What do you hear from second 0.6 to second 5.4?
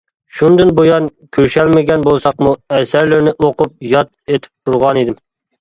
بۇيان كۆرۈشەلمىگەن بولساقمۇ، ئەسەرلىرىنى ئوقۇپ، ياد ئېتىپ تۇرغانىدىم.